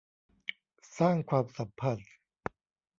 [0.97, 2.11] สร้างความสัมพันธ์